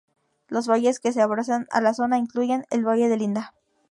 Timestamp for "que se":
0.99-1.21